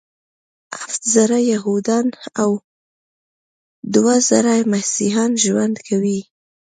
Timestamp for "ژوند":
5.43-5.75